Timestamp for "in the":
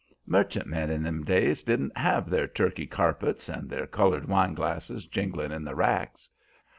5.51-5.75